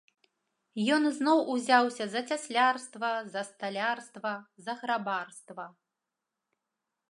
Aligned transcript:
Ён 0.95 1.03
зноў 1.17 1.37
узяўся 1.55 2.07
за 2.13 2.21
цяслярства, 2.31 3.11
за 3.35 3.45
сталярства, 3.51 4.33
за 4.69 4.73
грабарства. 4.83 5.65